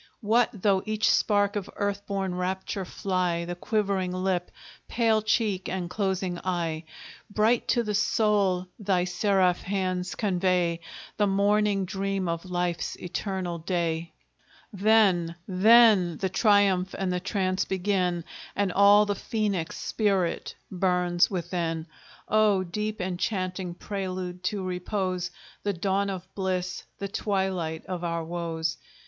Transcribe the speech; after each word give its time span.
What 0.21 0.49
though 0.63 0.81
each 0.87 1.11
spark 1.11 1.55
of 1.55 1.69
earth 1.75 2.07
born 2.07 2.33
rapture 2.33 2.85
fly 2.85 3.45
The 3.45 3.53
quivering 3.53 4.11
lip, 4.11 4.49
pale 4.87 5.21
cheek, 5.21 5.69
and 5.69 5.91
closing 5.91 6.39
eye, 6.43 6.85
Bright 7.29 7.67
to 7.67 7.83
the 7.83 7.93
soul 7.93 8.65
thy 8.79 9.03
seraph 9.03 9.61
hands 9.61 10.15
convey 10.15 10.79
The 11.17 11.27
morning 11.27 11.85
dream 11.85 12.27
of 12.27 12.45
life's 12.49 12.95
eternal 12.95 13.59
day 13.59 14.13
Then, 14.73 15.35
then 15.47 16.17
the 16.17 16.29
triumph 16.29 16.95
and 16.97 17.13
the 17.13 17.19
trance 17.19 17.63
begin, 17.63 18.23
And 18.55 18.71
all 18.71 19.05
the 19.05 19.13
phoenix 19.13 19.77
spirit 19.77 20.55
burns 20.71 21.29
within! 21.29 21.85
Oh 22.27 22.63
deep 22.63 23.01
enchanting 23.01 23.75
prelude 23.75 24.43
to 24.45 24.63
repose, 24.63 25.29
The 25.61 25.73
dawn 25.73 26.09
of 26.09 26.25
bliss, 26.33 26.85
the 26.97 27.07
twilight 27.07 27.85
of 27.85 28.03
our 28.03 28.23
woes! 28.25 28.77